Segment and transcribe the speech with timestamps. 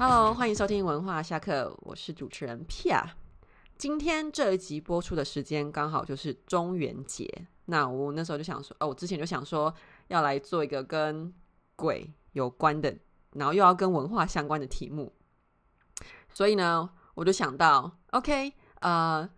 [0.00, 3.02] Hello，欢迎收听文化下课，我是主持人 Pia。
[3.76, 7.28] 今天这一集播出的时间刚好就是中元节，
[7.64, 9.74] 那我那时候就想说，哦，我之前就想说
[10.06, 11.34] 要来做一个跟
[11.74, 12.96] 鬼有关的，
[13.32, 15.12] 然后又要跟文化相关的题目，
[16.32, 19.28] 所以呢，我就想到，OK，呃，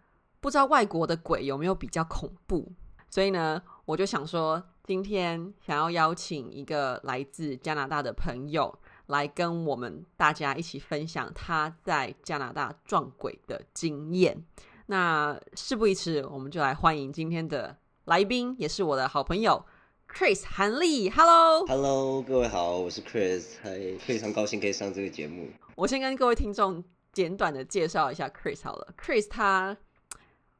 [0.41, 2.71] 不知道外国的鬼有没有比较恐怖，
[3.09, 8.79] 所以呢，我就想说，今天想要邀请一个来自加拿大的朋友。
[9.11, 14.43] 来跟我们大家一起分享他在加拿大撞鬼的经验。
[14.87, 19.65] 那事不宜迟，我们就来欢迎今天的来宾，也是我的好朋友
[20.09, 21.11] Chris 韩丽。
[21.11, 25.49] Hello，Hello，各位好，我是 Chris，嗨非常高兴可以上这个节目。
[25.75, 28.95] 我先跟各位听众简短的介绍一下 Chris 好了。
[28.97, 29.77] Chris 他，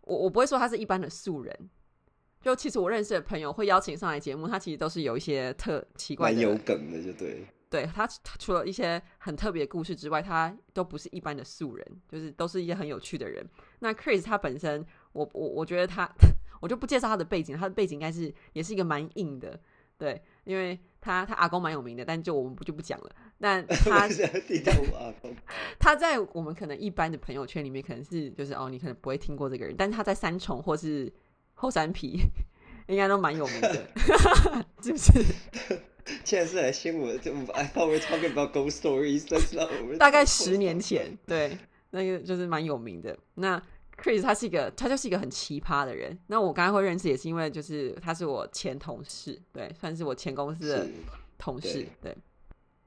[0.03, 1.71] 我我不会说他是一般的素人，
[2.41, 7.47] 就其实我认识的朋友会邀请上来节目，他其实都是有一些特奇怪、蛮有梗的，就对。
[7.71, 8.05] 对他，
[8.39, 13.49] 除了一些很特别的故事之外，他都不是一般的素人，就是都是一些很有趣的人。
[13.79, 16.11] 那 Chris 他本身，我我我觉得他，
[16.61, 19.61] 我就不介绍他的背景，他的背景应该是也是一个蛮硬的，
[19.97, 23.11] 对，因为他他阿公蛮有名的，但就我们不就不讲了。
[23.39, 24.09] 但 他
[25.79, 31.11] 他在我们可能一般的朋友圈里面，可能是就是哦，你可能不会听过这个人，但是他在三重或是
[31.55, 32.19] 后山皮，
[32.89, 33.87] 应该都蛮有名的，
[34.83, 35.80] 是不是？
[36.31, 41.59] 现在是来新闻，就 I thought we talking about ghost stories，但是我们大概十年前，对，
[41.91, 43.19] 那个就是蛮有名的。
[43.35, 43.61] 那
[44.01, 46.17] Chris 他是一个，他就是一个很奇葩的人。
[46.29, 50.87] 那我刚才会认识，也是因为就是他是我前同事，对，算是我前公司的
[51.37, 51.85] 同事。
[52.01, 52.17] 对。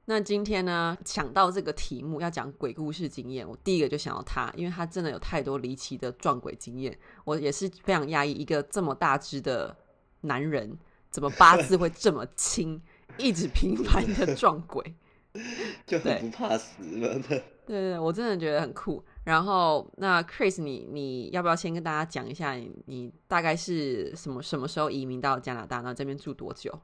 [0.06, 6.98] 那今天呢，想到这个题目要讲鬼故事经验，我第一个就想到他，因为他真的有太多离奇的撞鬼经验。
[7.24, 9.76] 我也是非常压抑，一个这么大只的
[10.22, 10.78] 男人，
[11.10, 12.80] 怎么八字会这么轻？
[13.18, 14.94] 一直频繁的撞鬼，
[15.86, 17.18] 就很不怕死了。
[17.28, 19.02] 对对，我真的觉得很酷。
[19.24, 22.54] 然后，那 Chris，你你要不要先跟大家讲一下，
[22.86, 25.80] 你大概是什么什么时候移民到加拿大？
[25.80, 26.78] 那这边住多久？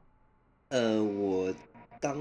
[0.68, 1.52] 呃，我。
[2.02, 2.16] 当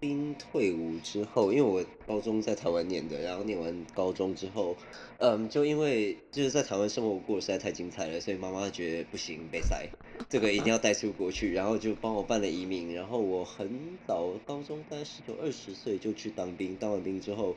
[0.00, 4.76] 兵退伍之后，因为我高中在台湾念的，然后念完高中之后，
[5.18, 9.88] 嗯，就因为就是在台湾生活过实在太精彩了，所以妈妈觉得不行，被塞，
[10.28, 12.94] 这个一定要带出国去，然后就帮我办了移民。
[12.94, 13.68] 然后我很
[14.06, 17.54] 早，高中大概十九二十岁就去当兵，当完兵之后。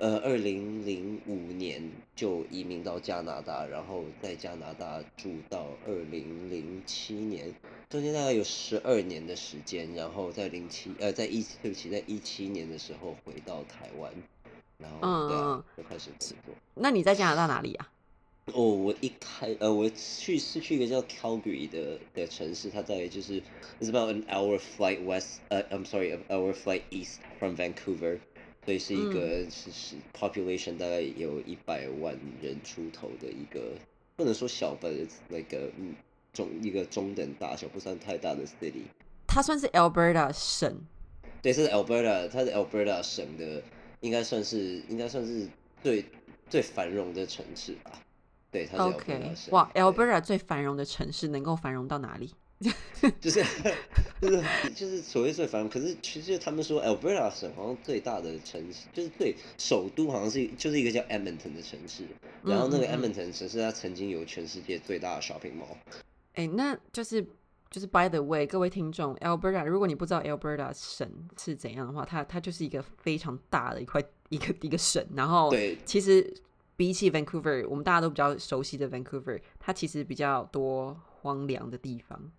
[0.00, 7.54] 呃，二零零五年就移民到加拿大，然后在加拿大住到二零零七年，
[7.90, 14.10] 中间大概有十二年的时间，然后在零七呃，在一对不起，在一七年的时候回到台湾，
[14.78, 16.54] 然后对啊，就开始制作。
[16.74, 17.92] 那你在加拿大哪里啊？
[18.54, 23.42] 哦，我一开呃，我去是去一个叫 Calgary 的的城市，它在就是
[23.78, 28.18] it's about an hour flight west，呃，I'm sorry，an hour flight east from Vancouver。
[28.64, 33.72] 所以是一个是是 population 大概有一百万人出头的一个，
[34.16, 34.92] 不能说小的
[35.28, 35.94] 那个嗯
[36.32, 38.82] 中一个中等大小不算太大的 city。
[39.26, 40.76] 它算是 Alberta 省，
[41.40, 43.62] 对，是 Alberta，它是 Alberta 省的，
[44.00, 45.48] 应该算是应该算是
[45.82, 46.04] 最
[46.48, 47.92] 最繁荣的城市吧。
[48.50, 49.50] 对，它是 Alberta。
[49.50, 52.34] 哇，Alberta 最繁荣的城市能够繁荣到哪里？
[53.18, 53.42] 就是
[54.20, 54.44] 就是
[54.74, 62.04] 就是所谓最繁荣，可是其实他们说 Alberta 省好像最大的城市，就是对首都好像是就是一个叫 Edmonton 的城市，
[62.44, 65.74] 然后那个 Edmonton 城市它曾经有全世界最大的 shopping mall。
[66.34, 67.26] 哎，那就是
[67.70, 76.30] 就是 By the way，各位听众，Alberta，如果你不知道 Alberta 省是怎样的话，它它就是一个非常大的一块一个一个省，然后对，其实
[76.76, 82.30] 比起 Vancouver，我们大家都比较熟悉的 Vancouver，它其实比较多荒凉的地方。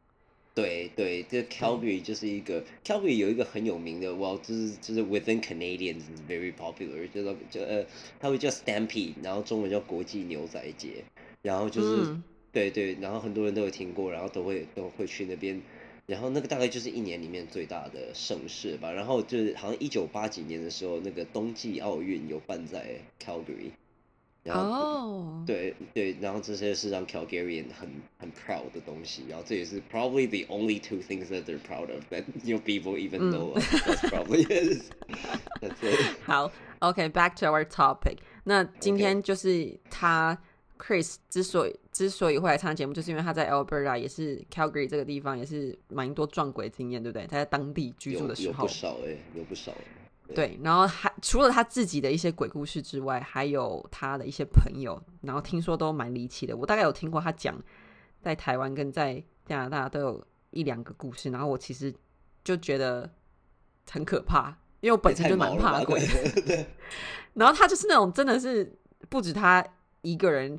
[0.54, 7.86] 对对，这 Calgary 就是一个 Calgary 有一个很有名的，哇，就是就是 within Canadians is very popular，叫做叫呃，
[8.20, 11.06] 它会叫 Stampede，然后中文叫国际牛仔节，
[11.42, 12.18] 然后就是
[12.52, 15.62] 对对，然后很多人都有听过，然后都会都会去那边，
[16.06, 23.72] 然后那个大概就是一年里面最大的盛事吧，然后就是好像一九八几年的时候，那个冬季奥运有办在 Calgary。
[24.46, 32.58] 哦，对对，然后这些是让 Calgarian 很很 proud 的东西，然后这也是 probably the only two things that they're proud of that you
[32.58, 34.90] people even know that's probably is.
[35.62, 36.16] That's it.
[36.26, 38.18] 好，OK，back to our topic。
[38.46, 40.36] 那今天就是他
[40.80, 47.28] Chris 之所以之所以会来参加节目，就是因为他在 Alberta 也是 Calgary 这个地方也是蛮多撞鬼经验，对不对？
[47.28, 49.72] 他在当地居住的时候，有不少哎，有不少。
[50.34, 56.56] 对，然后还除了他自己的一些鬼故事之外，还有他的一些朋友，然后听说都蛮离奇的。
[56.56, 57.62] 我大概有听过他讲，
[58.22, 61.94] 在台湾跟在加拿大都有一两个故事，然后我其实
[62.44, 63.10] 就觉得
[63.90, 66.66] 很可怕，因为我本身就蛮怕鬼的。
[67.34, 68.78] 然后他就是那种真的是
[69.10, 69.66] 不止他
[70.02, 70.52] 一个人，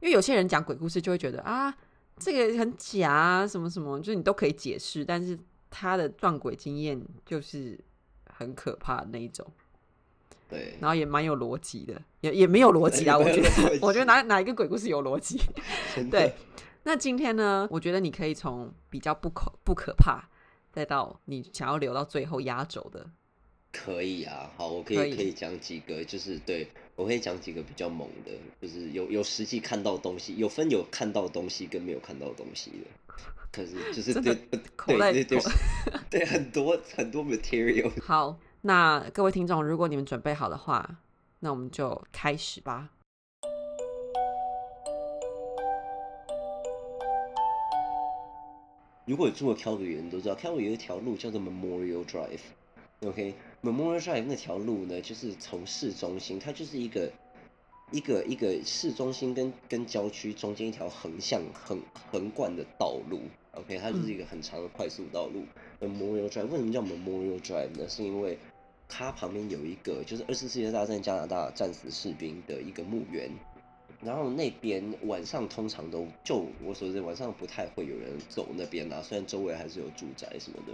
[0.00, 1.74] 因为有些人讲鬼故事就会觉得啊，
[2.18, 7.78] 这个很假啊，什么什么，就是你都可以解释，但是他的撞鬼经验就是
[8.32, 9.46] 很可怕的那一种。
[10.48, 15.40] 对，然后也蛮有逻辑的，也也没有逻辑啊， 我觉得，我觉得哪哪一个鬼故事有逻辑？
[16.10, 16.34] 对。
[16.84, 17.68] 那今天呢？
[17.70, 20.28] 我觉得你可以从比较不可不可怕，
[20.72, 23.06] 再到你想要留到最后压轴的。
[23.70, 33.14] 可以啊，好，我可以可以讲几个，就是对我可以讲几个比较猛的，就是有有实际看到东西，有分有看到东西跟没有看到东西的。
[33.52, 35.38] 可是就是对对对
[36.08, 37.92] 对，很多很多 material。
[38.00, 40.98] 好，那各位听众，如果你们准备好的话，
[41.40, 42.88] 那我们就开始吧。
[49.04, 57.12] 如果住过 Calgary 的人都知道，Calgary 有一条路叫做 Memorial Drive，OK，Memorial Drive 那条路呢，就是从市中心，它就是一个
[57.92, 61.80] 一个一个市中心跟跟郊区中间一条横向横
[62.10, 63.20] 横贯的道路
[63.52, 65.44] ，OK，它就是一个很长的快速道路。
[65.80, 67.88] Memorial Drive 为什么叫 Memorial Drive 呢？
[67.88, 68.38] 是因为
[68.88, 73.30] 它旁边有一个就是二次世界大战加拿大战死士兵的一个墓园。
[74.04, 79.00] 然后那边晚上通常都就我所知，晚上不太会有人走那边啦。
[79.00, 80.72] 虽然周围还是有住宅什么的。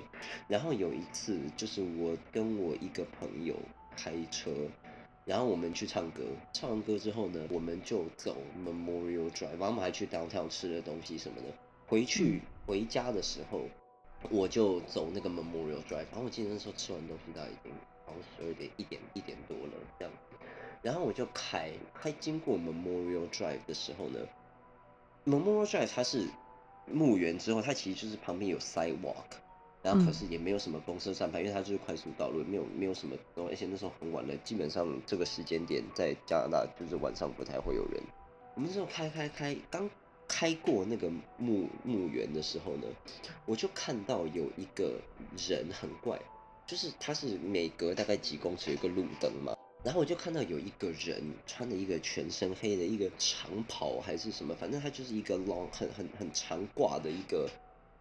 [0.49, 3.55] 然后有一次，就是我跟我一个朋友
[3.95, 4.51] 开车，
[5.29, 6.23] 然后我们去唱歌。
[6.55, 8.35] 唱完歌之后呢，我们就走
[8.65, 11.49] Memorial Drive，然后我们还去 downtown 吃了东西什么的。
[11.87, 13.61] 回去回家的时候，
[14.31, 16.07] 我就走那个 Memorial Drive。
[16.11, 17.71] 然后我记得那时候吃完东西，大概已经
[18.07, 20.15] 好像十二点一点一点多了这样。
[20.81, 24.21] 然后我就开开经过 Memorial Drive 的时候呢
[25.27, 26.27] ，Memorial Drive 它是
[26.87, 29.37] 墓园之后，它其实就是旁边有 sidewalk，
[29.89, 38.03] 然后可是也没有什么公车站牌，因为它就是快速道路，没有没有什么东，而且那时候很晚了，基本上这个时间点在加拿大就是晚上不太会有人。
[38.55, 39.89] 我们那时候开开开，刚
[40.29, 42.87] 开过那个墓墓园的时候呢，
[43.47, 45.01] 我就看到有一个
[45.39, 46.21] 人很怪，
[46.67, 49.55] 就是他是每隔大概几公尺有一个路灯嘛。
[49.83, 57.49] 然后我就看到有一个人穿了一个全身黑的一个长袍还是什么，反正他就是一个 long 很很很长挂的一个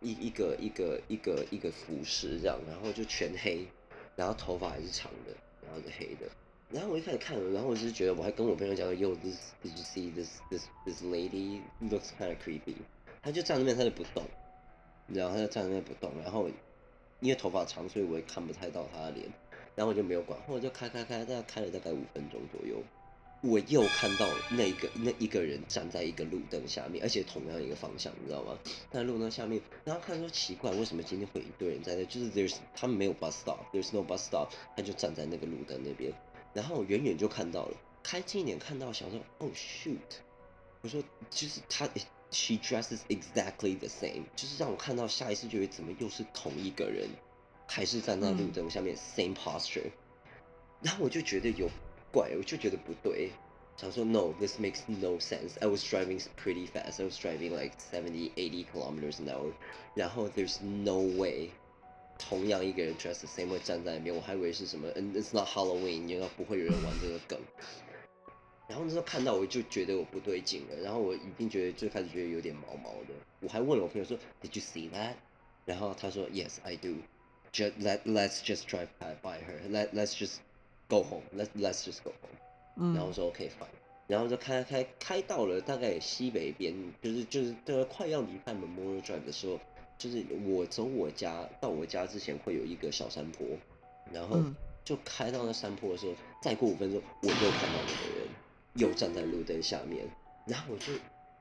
[0.01, 3.65] 一一个一个一个一个服饰这样，然后就全黑，
[4.15, 5.33] 然后头发还是长的，
[5.65, 6.27] 然后是黑的。
[6.69, 12.75] 然后我一开始看，然后我就觉得我还跟我朋友讲，Yo this did you see this this this lady looks kind of creepy？
[13.21, 14.23] 他就站在那边，他就不动，
[15.07, 16.49] 然后他就站在那边不动，然后
[17.21, 19.25] 因为头发长，所以我也看不太到他的脸。
[19.75, 22.81] 然后我就没有管，后来就开开开，大概开了大概五分钟左右，
[23.41, 28.57] 我又看到那个那一个人站在一个路灯下面，而且同样一个方向，你知道吗？
[28.91, 32.03] 在路灯下面，然后看说奇怪，为什么今天会一堆人在那？
[32.05, 36.11] 就是 there's 他们没有 bus stop，there's no bus stop，他就站在那个路灯那边，
[36.53, 39.97] 然后远远就看到了，开近一点看到，想说 oh shoot，
[40.81, 41.87] 我说就是他
[42.31, 47.07] ，she dresses exactly the same，就是让我看到下一次就会怎么又是同一个人。
[47.69, 49.91] 还是站在路灯下面，same posture，
[50.81, 51.69] 然后我就觉得有
[52.12, 53.30] 怪，我就觉得不对，
[53.76, 57.00] 想说 no，this makes no sense。I was driving pretty fast.
[57.00, 59.52] I was driving like seventy, eighty kilometers an hour.
[59.94, 61.50] 然后 there's no way，
[62.18, 67.38] 同样一个人 dress the same 会站在那边，我还以为是什么，and it's not Halloween，你要不会有人玩这个梗。
[68.68, 75.14] 然后那时候看到我就觉得我不对劲了，然后我已经觉得最开始觉得有点毛毛的，我还问了我朋友说，Did you see that？
[75.64, 76.96] 然后他说，Yes, I do.
[77.52, 78.88] just let let's just drive
[79.22, 80.36] by her let let's just
[80.87, 83.67] go home let let's just go home 然后说 OK fine
[84.07, 89.59] 然后就开开开到了大概西北边就是就是这个快要离开 Memorial Drive 的时候
[89.97, 93.45] 就是我走我家到我家之前会有一个小山坡
[94.11, 94.39] 然后
[94.85, 98.27] 就开到那山坡的时候再过五分钟我又看到那个人
[98.75, 100.07] 又站在路灯下面。
[100.47, 100.93] 然后我就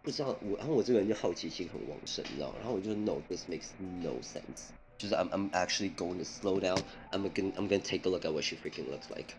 [0.02, 6.79] 不知道我然后我这个人就好奇心很旺盛你知道然后我就 No this makes no sense 就是 I'm I'm actually going to slow down.
[7.11, 9.33] I'm gonna I'm gonna take a look at what she freaking looks like.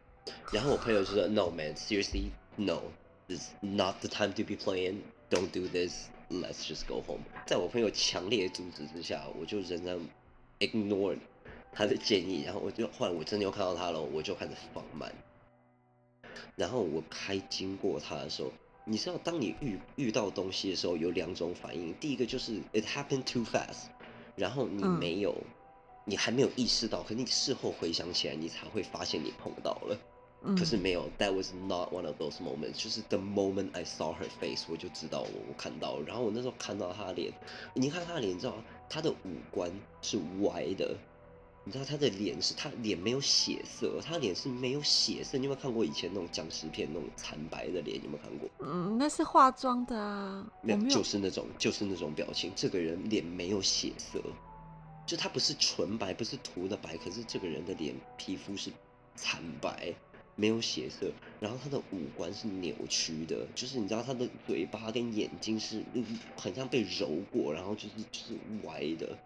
[0.53, 2.83] 然后我朋友就说 No man, seriously, no,
[3.29, 5.03] this is not the time to be playing.
[5.31, 6.09] Don't do this.
[6.29, 7.21] Let's just go home.
[7.47, 9.99] 在我朋友强烈阻止之下，我就仍然
[10.61, 11.19] ignore
[11.73, 12.43] 他的建议。
[12.45, 15.13] 然后我就后来我真的又看到他了，我就开始放慢。
[16.57, 18.51] 然后我开经过他的时候，
[18.87, 21.95] 你知道，当你遇遇到东西的时候，有两种反应。
[22.01, 23.89] 第一个就是 it happened too fast。
[24.38, 25.36] 然后你没有，
[26.06, 29.98] 你还没有意识到，可你事后回想起来，你才会发现你碰到了。
[30.56, 32.82] 可是没有，That was not one of those moments。
[32.82, 36.04] 就是 the moment I saw her face，我就知道我我看到了。
[36.06, 37.34] 然后我那时候看到她脸，
[37.74, 38.54] 你看她脸，你知道
[38.88, 39.72] 她的五官
[40.04, 40.96] 是歪的，
[41.68, 45.38] 你知道他的脸是他脸没有血色，他脸是没有血色。
[45.38, 48.02] 你有没有看过以前那种僵尸片那种惨白的脸？
[48.02, 48.50] 有没有看过？
[48.60, 52.54] 嗯，那是化妆的啊，没有，就是那种就是那种表情。
[52.56, 54.24] 这个人脸没有血色，
[55.06, 58.72] 就他不是纯白，不是涂的白，可是这个人的脸皮肤是
[59.18, 59.94] 惨白，
[60.38, 61.12] 没有血色。
[61.42, 69.18] 然后他的五官是扭曲的，就是你知道他的嘴巴跟眼睛是嗯很像被揉过，然后就是就是歪的。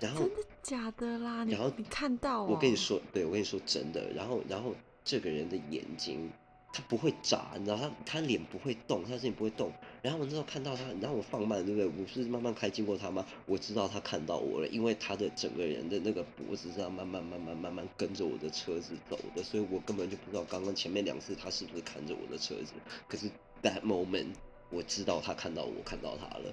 [0.00, 1.44] 然后真的假的啦？
[1.46, 2.48] 然后你看到、哦？
[2.50, 4.10] 我跟你说，对我跟你说真的。
[4.14, 4.74] 然后，然后
[5.04, 6.30] 这个人的眼睛，
[6.72, 9.72] 他不会眨，你知道他他脸不会动，他的身体不会动。
[10.02, 11.86] 然后我那时候看到他，然后我放慢，对不对？
[11.86, 13.24] 我是慢慢开经过他吗？
[13.46, 22.74] 我知道他看到我了，因为他的整个人的那个脖子是要慢慢慢慢慢慢跟着我的车子走的，所以我根本就不知道刚刚前面两次他是不是看着我的车子。
[23.08, 23.30] 可是
[23.62, 24.26] that moment，
[24.68, 26.52] 我知道他看到我，看到他了。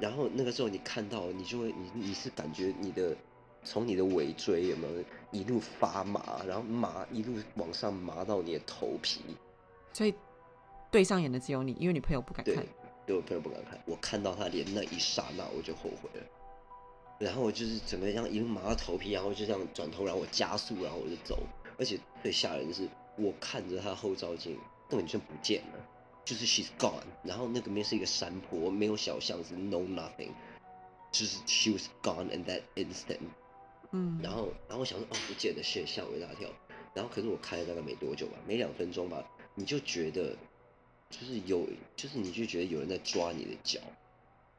[0.00, 3.16] 然后那个时候你看到，你就会你你是感觉你的
[3.64, 9.20] 从你的尾椎有没有一路发麻，然后麻一路往上麻到你的头皮。
[9.92, 10.14] 所以
[10.90, 12.64] 对上眼的只有你，因为你朋友不敢看。，
[13.06, 16.26] 对我朋友不敢看，我看到他脸那一刹那我就后悔了。
[17.18, 21.38] 然后我就是整个这样一路麻到头皮，然后就这样转头，然后我加速，然后我就走。
[21.78, 25.88] 而且最吓人的是，我看着他后照镜根本就不见了，
[26.26, 27.00] 就是 she's gone。
[27.22, 30.32] 然后那个面是一个山坡，没有小巷子，no nothing，
[31.10, 33.20] 就是 she was gone in that instant。
[33.92, 36.50] 嗯，然后，然后我想说，哦，不见了，shit，吓我一大跳。
[36.92, 40.36] 然后，可是我开了大概没多久吧，没两分钟吧，你就觉得，
[41.08, 43.78] 就是有，就是你就觉得有人在抓你的脚，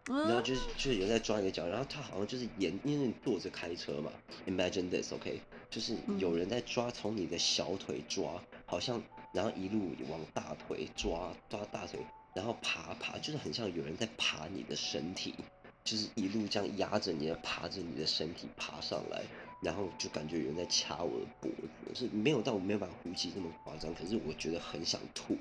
[0.05, 4.11] 然后啊就是就是有人在抓你的脚，然后他好像就是沿，因为你坐着开车嘛
[4.47, 9.03] ，imagine this，OK，、就是有人在抓，从你的小腿抓，好像，
[9.37, 11.99] 然后一路往大腿抓，抓大腿，
[12.33, 15.35] 然后爬爬，就是很像有人在爬你的身体，
[15.83, 19.21] 就是一路这样压着你的，爬着你的身体爬上来，
[19.61, 25.37] 然后就感觉有人在掐我的脖子，是没有到我没有办法呼吸这么夸张，可是我觉得很想吐。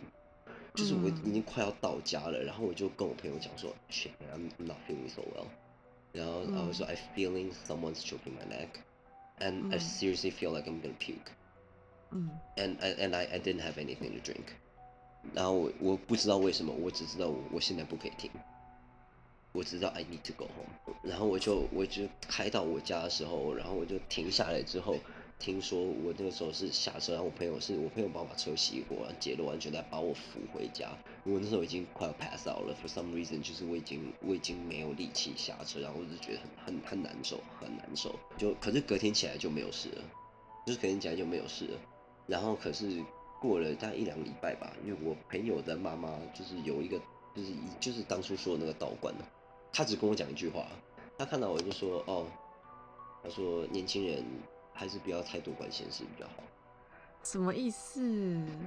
[0.75, 5.47] 就是我嗯已经快要到家了，然后我就跟我朋友讲说，shit I'm not feeling so well。
[6.13, 8.69] 然后然后说 I feeling someone's choking my neck,
[9.39, 11.33] and I 嗯 seriously feel like I'm gonna puke.
[12.17, 14.47] 嗯 And I and I I didn't have anything to drink.
[15.35, 18.31] 然后我我不知道为什么，我只知道我我现在不可以停，
[19.53, 20.97] 我知道 I need to go home。
[21.03, 24.97] 然后我就我就开到我家的时候，然后我就停下来之后，
[25.39, 30.91] 听说我那个时候是下车，然后我朋友是我朋友帮我把车熄火，然后解了完全再把我扶回家。
[31.25, 38.15] 我那时候已经快要 pass out 了，for some reason 就是我已经我已经没有力气下车，然后我就觉得很很很难受，很难受。
[38.39, 40.03] 就可是隔天起来就没有事了，
[40.67, 41.79] 就是隔天起来就没有事了。
[42.27, 43.03] 然后可是
[43.41, 46.99] 过了大概一两个礼拜吧，因为我朋友的妈妈就是有一个
[47.35, 49.25] 就是一就是当初说的那个道观的，
[49.73, 50.67] 他只跟我讲一句话，
[51.19, 52.27] 他看到我就说哦，
[53.23, 54.25] 他说年轻人
[54.73, 56.43] 还是不要太多管闲事比较好。
[57.23, 58.01] 什么意思？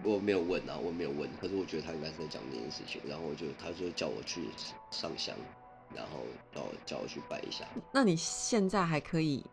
[0.04, 4.50] 我没有问啊，我没有问，可是我觉得他应该是在讲这件事情，然后我就他就叫我去
[4.92, 5.34] 上香，
[5.96, 6.20] 然后
[6.54, 7.66] 叫我叫我去拜一下。
[7.94, 9.46] 那你现在还可以？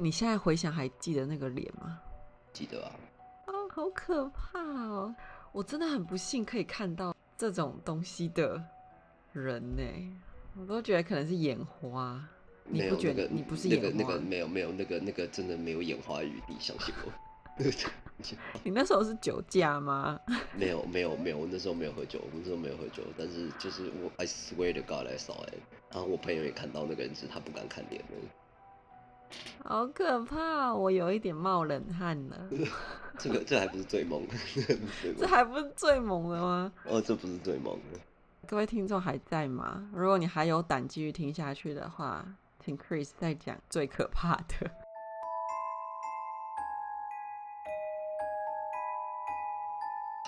[0.00, 2.00] 你现在回想还记得那个脸吗？
[2.52, 2.92] 记得啊，
[3.46, 5.14] 哦，好可怕哦！
[5.52, 8.62] 我真的很不幸可以看到这种东西的
[9.32, 9.82] 人呢，
[10.58, 12.22] 我都觉得可能是眼花。
[12.64, 13.88] 你不觉得你不是那眼花？
[13.90, 17.12] 个那个没有没有那个那个真的没有眼花余地，相信我。
[18.62, 20.18] 你那时候是酒驾吗？
[20.56, 25.58] 没有没有没有，我那时候没有喝酒，我那时候没有喝酒，但是就是我 I swear to God I saw it，
[25.90, 28.28] 然后我朋友也看到那个人，只是他不敢看脸而已。
[29.64, 32.48] 好可怕，我有一点冒冷汗了。
[33.18, 36.72] 这个这还不是最猛，这个不是最这还不是最猛的吗？
[36.84, 37.98] 哦，这不是最猛的。
[38.48, 39.88] 各位听众还在吗？
[39.94, 42.26] 如果你还有胆继续听下去的话，
[42.64, 44.70] 请 Chris 再讲最可怕的。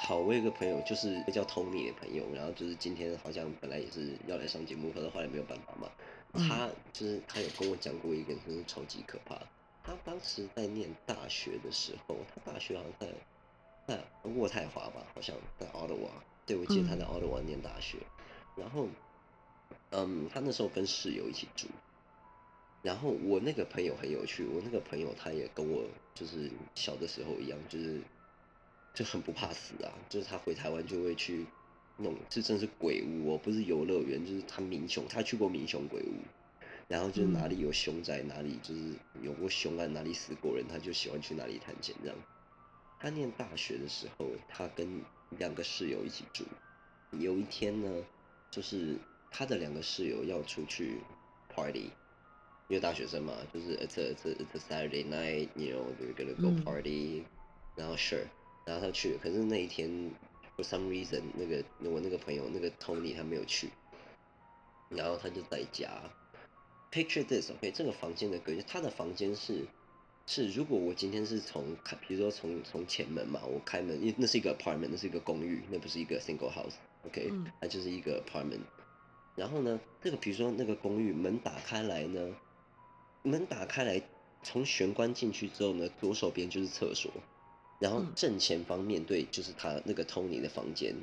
[0.06, 5.88] 好，我有一个朋友，就是叫 Tony 的朋友，然后就是今天好像本来也是要来上节目，可是后来没有办法嘛。
[6.34, 9.46] 嗯他就是他有跟我讲过一个真是超级可怕的。
[9.82, 13.14] 他当时在念大学的时候，他大学好像在
[13.86, 16.10] 在渥太华吧，好像在 Ottawa。
[16.46, 17.98] 对，我记得他在嗯 Ottawa 念大学。
[18.56, 18.88] 然后，
[19.90, 21.68] 嗯，他那时候跟室友一起住。
[22.82, 28.00] 然后我那个朋友很有趣，我那个朋友他也跟我就是小的时候一样，就是
[28.92, 31.46] 就很不怕死啊，就是他回台湾就会去
[31.96, 36.14] 那种，这真是鬼屋哦，不是游乐园，就是他民雄，他去过民雄鬼屋，
[36.88, 38.80] 然后就是哪里有凶宅，哪里就是
[39.22, 42.16] 有过凶案，哪里死过人，他就喜欢去哪里探险这样。
[42.98, 45.02] 他念大学的时候，他跟
[45.38, 46.44] 两个室友一起住，
[47.12, 48.04] 有一天呢，
[48.50, 48.96] 就是
[49.30, 50.98] 他的两个室友要出去
[51.48, 51.90] party。
[52.66, 57.22] 因为大学生嘛，就是 it's a it's a it's a Saturday night，you know they're gonna go 嗯 party，、
[57.76, 58.24] 然后 sure，
[58.64, 60.10] 然后他去，可是那一天
[60.56, 63.70] for some reason 那个我那个朋友那个 Tony 他没有去，
[64.88, 65.88] 然后他就在家。
[66.92, 69.66] Picture this，OK，、这个房间的格局，他的房间是
[70.26, 78.60] 是，如果我今天是从开，比如说从从前门嘛，我开门，因为那是一个 apartment，那是一个公寓，那不是一个 single house，OK，、嗯它就是一个 apartment。
[79.34, 82.34] 然后呢，这个比如说那个公寓门打开来呢，
[83.24, 84.00] 门打开来，
[84.44, 87.10] 从玄关进去之后呢，左手边就是厕所，
[87.78, 88.12] 然后嗯。
[88.14, 90.94] 正前方面对就是他那个 Tony 的房间，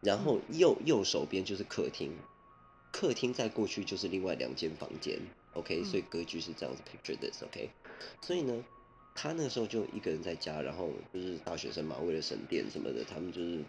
[0.00, 2.12] 然后右右手边就是客厅，
[2.92, 5.18] 客厅再过去就是另外两间房间
[5.54, 7.70] ，OK，、嗯所以格局是这样子，picture this，OK，、
[8.20, 8.64] 所以呢，
[9.14, 13.60] 他那时候就一个人在家，然后就是大学生嘛，为了省电什么的，他们就是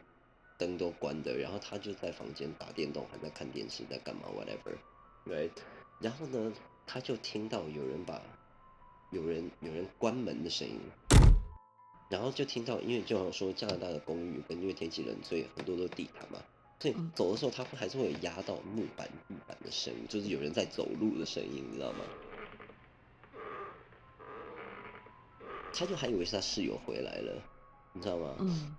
[0.57, 5.51] 灯都关的，然后他就在房间打电动，还在看电视，在干嘛，whatever，right，
[5.99, 6.51] 然后呢，
[6.85, 8.21] 他就听到有人把
[9.11, 10.79] 有人有人关门的声音。
[12.09, 16.39] 然后就听到，因为就好像说加拿大的公寓跟因为天气冷，所以很多都地毯嘛，
[16.79, 22.05] 所以嗯走的时候它会还是会有压到木板地板的声音，就是有人在走路的声音，你知道吗？
[25.73, 27.41] 他就还以为是他室友回来了，
[27.93, 28.35] 你知道吗？
[28.39, 28.75] 嗯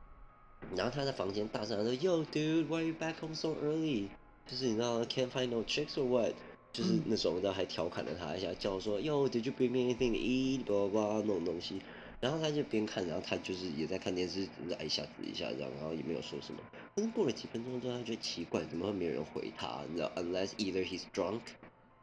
[0.75, 4.09] 然后他在房间大声地说：“Yo, dude, why you back home so early？”
[4.49, 6.33] 就是你知道，can't find no chicks or what？
[6.73, 11.81] 就是嗯那种，你知道还调侃了他一下，叫我说：“Yo, did you bring me anything to eat？” blah blah 那种东西。
[12.21, 16.61] 然后他就边看，然后他就是也在看电视，只是挨一下子一下这样，然后也没有说什么。
[16.95, 19.85] 但是过了几分钟之后，他觉得奇怪，怎么会没有人回他？
[19.89, 21.41] 你知道，unless either he's drunk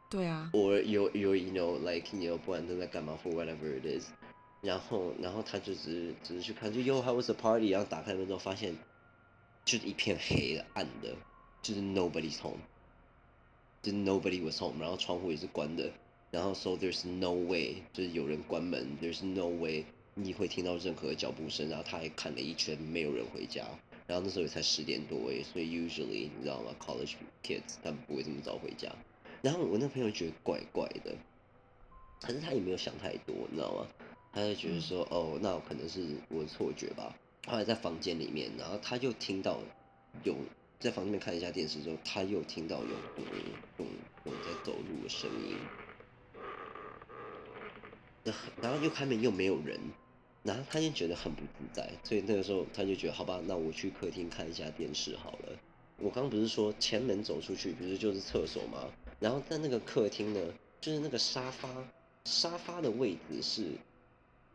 [0.08, 4.06] 对啊，or you you you know like you know 不管正在干嘛 for whatever it is，
[4.60, 7.70] 然后然后他就只是只是去看，就 Yo how was the party？
[7.70, 8.76] 然后打开门之后发现
[9.64, 11.16] 就是一片黑的暗的，
[11.60, 12.60] 就是 nobody's home，
[13.82, 15.90] 就是 nobody was home，然后窗户也是关的，
[16.30, 19.84] 然后 so there's no way 就是有人关门，there's no way
[20.14, 23.64] 你会听到任何的脚步声，然后他还看了一圈没有人回家。
[24.06, 28.90] 然后那时候也才十点多诶，所以 usually 你知道吗？college kids 他们不会这么早回家。
[29.42, 31.16] 然后我那朋友觉得怪怪的，
[32.20, 33.86] 可是他也没有想太多，你知道吗？
[34.32, 37.16] 他就觉得说，哦，那可能是我的错觉吧。
[37.46, 39.60] 后来在房间里面，然后他就听到
[40.22, 40.34] 有
[40.80, 43.24] 在房间里面看一下电视之后，他又听到有咚
[43.76, 43.86] 咚
[44.24, 45.56] 咚在走路的声音，
[48.60, 49.78] 然后又开门又没有人，
[50.44, 55.58] 然后他就觉得很不自在，所以那个时候他就觉得，好吧，那我去客厅看一下电视好了。
[55.96, 58.88] 我刚刚不是说前门走出去，不是就是厕所吗？
[59.18, 60.40] 然后在那个客厅呢，
[60.80, 61.68] 就是那个沙发，
[62.26, 63.64] 沙发的位置是，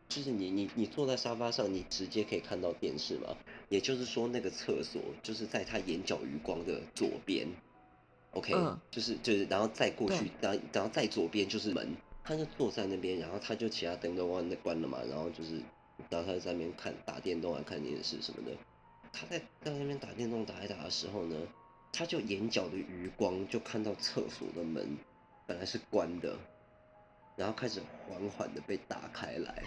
[0.08, 3.36] 就是你你你坐在沙发上，你直接可以看到电视嘛。
[3.68, 7.48] 也就是说，那个厕所就是在他眼角余光的左边
[8.32, 15.60] ，OK，、嗯就是就是，然后再过去，然后然后再左边就是门，他就坐在那边，然后他就其他灯都关关了嘛，然后就是，
[16.08, 18.56] 然后他在那边看打电动啊，看电视什么的。
[19.12, 21.36] 他在在那边打电动打一打的时候呢，
[21.92, 24.96] 他就眼角的余光就看到厕所的门
[25.46, 26.38] 本来是关的，
[27.36, 29.62] 然后开始缓缓的被打开来。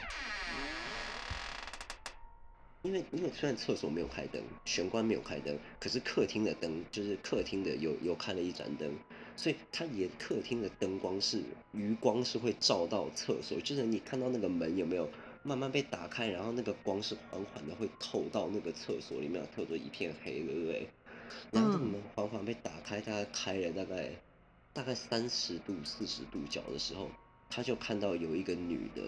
[2.83, 8.93] 因为因为虽然厕所没有开灯，玄关没有开灯，可是客厅的灯就是客厅的有有开了一盏灯，
[9.37, 11.41] 所以他也客厅的灯光是
[11.71, 15.09] 余光是会照到厕所，就是你看到那个门有没有
[15.43, 20.87] 慢慢被打开，然后那个光是缓缓的会透到那个厕所里面，透着一片黑，对不对？
[21.51, 24.09] 然后这个门缓缓被打开，大概开了大概
[24.71, 27.09] 大概三十度、四十度角的时候，
[27.49, 29.01] 他就看到有一个女的，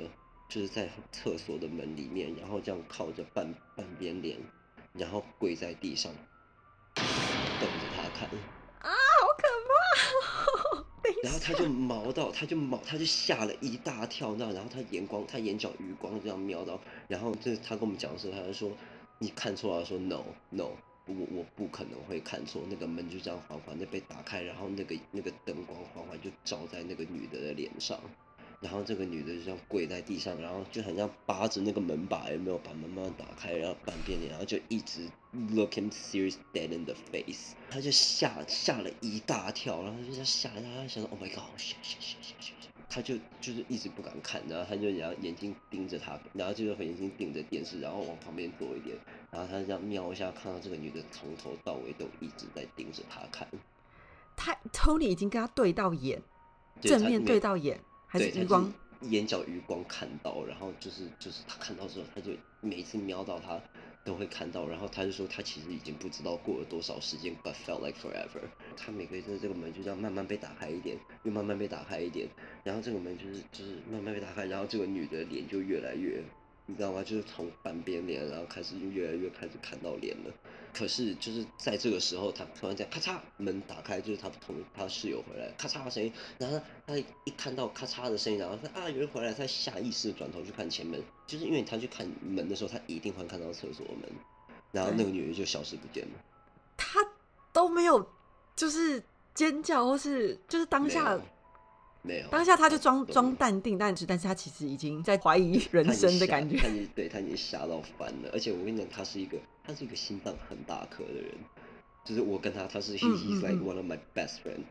[0.50, 4.38] 就是在厕所的门里面，然后这样靠着半半边脸，
[4.94, 6.12] 然后跪在地上，
[6.96, 8.30] 等着他看。
[11.26, 18.72] 然后他就毛到，他就毛，他就吓了一大跳，那然后他眼光，他眼角余光这样瞄到，然后就是他跟我们讲的时候，他就说
[19.18, 20.70] 你看错了，说 no no，
[21.08, 28.00] 我我不可能会看错，那个门就这样缓缓的被打开，然后那个那个灯光缓缓就照在那个女的的脸上，
[28.66, 32.58] 然后这个女的就这样跪在地上，然后就很像扒着那个门把，有没有？
[32.58, 35.08] 把门慢慢打开，然后半边脸，然后就一直
[35.54, 48.98] looking serious dead in the face，他就吓吓了一大跳，然后就吓一下，他想说 Oh my god，shit shit shit shit shit，他就就是一直不敢看，然后他就然后眼睛盯着他，然后就是眼睛盯着电视，然后往旁边躲一点，
[49.30, 53.48] 然后他这样瞄一下，看到这个女的从头到尾都一直在盯着他看，
[54.36, 56.20] 他 Tony 已经跟他对到眼，
[56.82, 57.80] 正面对到眼，
[58.16, 58.64] 还是对，他余光？
[58.64, 63.62] 就是眼角余光看到，然后就是就是他看到之后，他就每次瞄到他，
[64.06, 64.66] 都会看到。
[64.66, 68.42] 然后他就说他其实已经不知道过了多少时间，but felt like forever。
[68.78, 72.28] 他每个月这个门就这样慢慢被打开一点，又慢慢被打开一点，
[72.64, 76.24] 然后这个门就是就是慢慢被打开，然后这个女的脸就越来越。
[76.68, 77.04] 你知道吗？
[77.04, 80.34] 就是从半边脸，然后开始就越来越开始看到脸了。
[80.76, 86.12] 可是就是在这个时候，他突然间咔嚓门打开，就是他同他室友回来，咔嚓的声音。
[86.38, 94.12] 然后他一看到咔嚓的声音，然后他啊有人回来，他下意识转头去看前门，就是因为他去看门的时候，他一定会看到厕所门。
[94.74, 96.20] 然后那个女人就消失不见了。
[96.76, 97.00] 他
[97.54, 98.06] 都没有
[98.58, 99.02] 就是
[99.34, 101.18] 尖叫，或是就是当下。
[102.02, 106.56] 没有，当下他就装装淡定，但是但是他其实已经在怀疑人生的感觉。
[106.58, 111.32] 他已经对他已经吓到翻了，而且我跟你讲，他是一个他是一个心脏很大颗的人，
[112.04, 114.64] 就是我跟他他是 he he's like one of my best friend，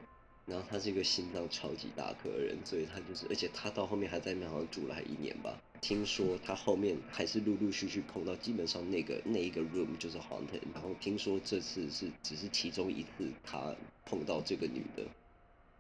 [0.46, 5.58] 然后他是一个心脏超级大颗的人，所以他就是而且他到后面还在那好像住了还一年吧。
[5.80, 13.74] 听说他后面还是陆陆续续碰到，基本上那个那一个 room 就是 haunted，然后听说这次是只是其中一次他
[14.06, 15.02] 碰到这个女的，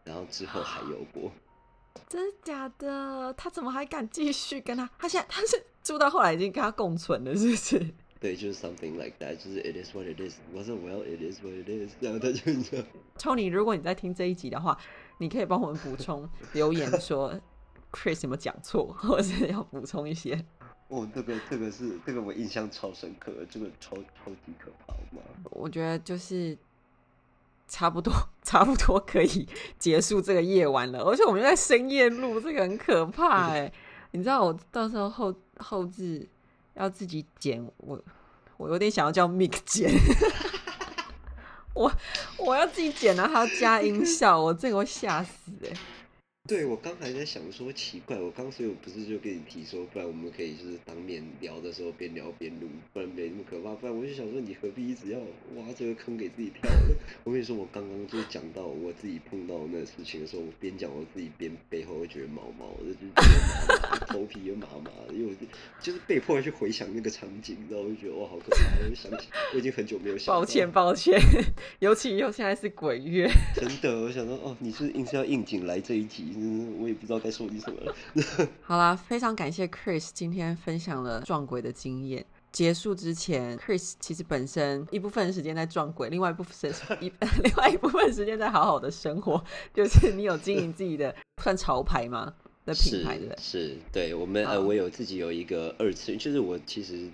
[0.04, 1.32] 然后之后还有过。
[2.10, 3.32] 真的假的？
[3.34, 4.90] 他怎么还敢继续跟他？
[4.98, 7.94] 他现在他是住到后来已经跟他共存了，是不是？
[8.24, 10.38] 对，就是 something like that，就是 it is what it is。
[10.54, 12.86] 我说 well it is what it is，然后他就这样。
[13.18, 14.78] Tony，如果你在听这一集的话，
[15.18, 17.38] 你可以帮我们补充 留言说
[17.92, 20.42] Chris 有没有讲错，或者是要补充一些。
[20.88, 25.20] 哦，这个这个是这个我印象超深刻，这个超超级可怕吗？
[25.50, 26.56] 我觉得就是。
[27.66, 28.12] 差不多，
[28.44, 31.02] 差不多可以结束这个夜晚了。
[31.02, 33.72] 而且我们在深夜录，这个很可怕哎。
[34.12, 36.28] 你知道我到时候后后置
[36.74, 38.00] 要自己剪，我
[38.56, 39.90] 我有点想要叫 Mix 剪，
[41.74, 41.92] 我
[42.38, 45.72] 我要自己剪然后，还要加音效，我这个会吓死哎。
[46.46, 53.74] 对，我刚才在想说奇怪，我刚所以我不是就跟你提说，不然我们可以就是当面聊的时候边聊边录，不然没那么可怕。
[53.76, 55.18] 不然我就想说，你何必一直要
[55.56, 56.94] 挖这个坑给自己跳呢？
[57.24, 65.46] 我跟你说，我刚刚就讲到我自己碰到那事情的时候，我边讲我自己边背后会觉得毛毛的，就觉得头皮又麻麻的，因为我
[65.80, 70.26] 就是被迫去回想那个场景，然后我就觉得哇好可怕，我就想起我已经很久没有想。
[70.26, 71.18] 抱歉抱歉，
[71.80, 73.30] 尤其又现在是鬼月。
[73.54, 76.33] 真的，我想说哦，你是硬是要应景来这一集。
[76.36, 77.94] 嗯，我也不知道该说你什么了。
[78.62, 82.24] 好啦，非常感谢 Chris 今天分享了撞鬼的经验。
[82.52, 89.42] 结束之前，Chris 其实本身一部分时间在撞鬼，另外一部分一 另外一部分时间在好好的生活。
[89.72, 92.32] 就是你有经营自己的 算潮牌吗？
[92.64, 93.36] 的品牌的？
[93.38, 97.10] 是，对我们呃，我有自己有一个二次，就是我其实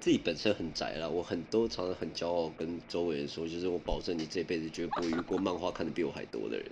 [0.00, 6.66] 自己本身很宅了，我很多常常很骄傲跟周围人说，就是我保证你这辈子绝不会遇过漫画看的比我还多的人。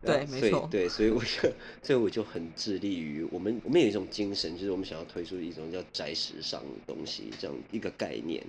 [0.00, 8.40] 对，没错，对，所以我就，所以我就很致力于我们，我们有一种精神，就是我们想要推出一种叫宅时尚的东西，这样一个概念，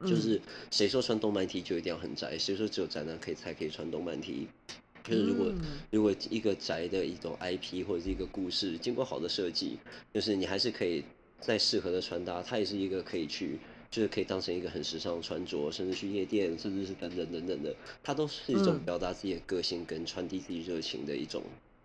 [0.00, 4.46] 就是谁说穿动漫 T 就一定要很宅，谁说只有宅男可以才可以穿动漫 T，
[5.02, 5.52] 就是如果
[5.90, 9.78] 如果一个宅的一种 IP 或者是一个故事，经过好的设计，
[10.12, 11.02] 就是你还是可以
[11.40, 13.58] 在适合的穿搭，它也是一个可以去。
[13.94, 21.40] 就是可以当成一个很时尚的穿着，甚至去夜店，甚至是等等等等的，它都是一种表达自己的个性跟传递自己热情的一种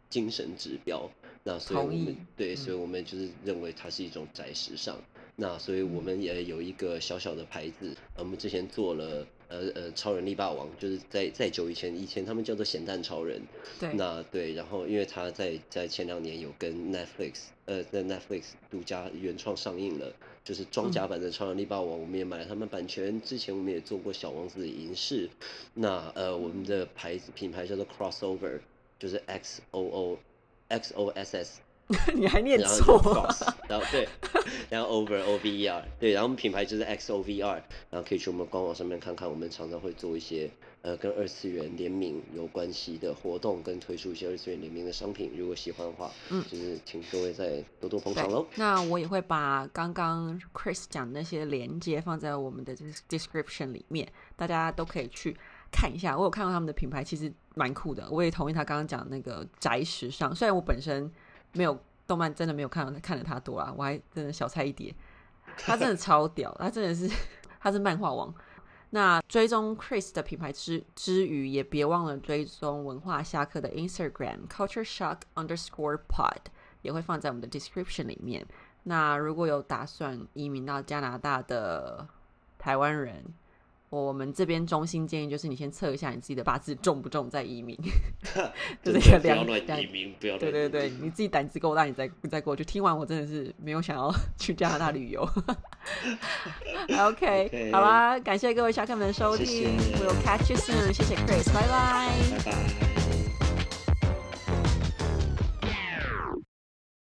[0.09, 1.07] 精神指标。
[1.43, 4.99] 那所以我们对，所以我们就是认为它是一种宅时尚。
[5.35, 9.27] 那所以我们也有一个小小的牌子，我们之前做了。
[9.49, 13.41] 呃呃，超人力霸王就是在在久以前，以前他们叫做咸蛋超人。
[13.79, 13.91] 对。
[13.93, 23.19] 那对，然后因为他在在前两年有跟 Netflix 呃在 Netflix 独家原创上映了，就是装甲版的超人力霸王，我们也买了他们版权。
[23.21, 25.27] 之前我们也做过小王子的银饰。
[25.73, 28.59] 那呃，我们的牌子品牌叫做 Crossover，
[28.99, 30.19] 就是 X O O
[30.67, 31.61] X O S S。
[32.13, 33.01] 你还念错，
[33.67, 34.07] 然后对，
[34.69, 40.51] 然后 over o v e r，对，然后我们品牌就是 x o v r，然后可以去我们官网上面看看，我们常常会做一些
[40.83, 48.45] 呃跟二次元联名有关系的活动，跟推出一些二次元联名的商品，如果喜欢的话，嗯，就是请各位再多多捧场喽。
[48.53, 52.75] 那我也会把刚刚 Chris 讲那些连接放在我们的
[53.09, 55.35] description 里面，大家都可以去
[55.71, 56.15] 看一下。
[56.15, 58.07] 我有看到他们的品牌，其实蛮酷的。
[58.11, 61.11] 我也同意他刚刚讲那个宅时尚，虽然我本身。
[61.53, 63.73] 没有动漫，真的没有看到看的他多啊！
[63.77, 64.93] 我还真的小菜一碟，
[65.57, 67.09] 他真的超屌，他真的是
[67.59, 68.33] 他是漫画王。
[68.91, 76.45] 那追踪 Chris 的品牌之之余，也别忘了追踪文化下课的 Instagram Culture Shock Underscore Pod，
[76.81, 78.43] 也会放在我们的 description 里面。
[78.83, 82.07] 那如果有打算移民到加拿大的
[82.57, 83.23] 台湾人，
[83.89, 87.75] 我们这边中心建议就是你先测一下你自己的八字重不重再移民，
[88.83, 92.63] 就真是一个的不要乱移民，不要乱移对对对，你自己胆子够大，你再再过去。
[92.63, 95.21] 听完我真的是没有想要 去加拿大旅游。
[96.89, 102.11] OK，OK 好啦，感谢各位小客们的收听，We'll catch you soon，谢谢 Chris，拜拜。
[102.45, 102.88] 拜拜。